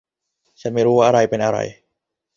[0.61, 1.59] ฉันไม่รู้ว่าอะไรเป็นอะไร